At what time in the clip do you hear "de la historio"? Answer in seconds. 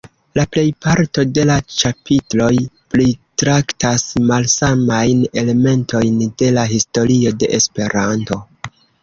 6.45-7.37